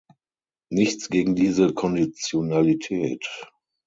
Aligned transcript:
Nichts 0.71 1.09
gegen 1.09 1.35
diese 1.35 1.75
Konditionalität! 1.75 3.23